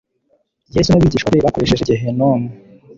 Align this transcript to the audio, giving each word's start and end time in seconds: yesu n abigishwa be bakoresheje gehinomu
yesu 0.75 0.89
n 0.91 0.95
abigishwa 0.97 1.29
be 1.31 1.45
bakoresheje 1.45 1.87
gehinomu 1.89 2.47